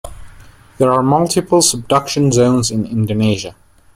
[0.79, 3.55] There are multiple subduction zones in Indonesia.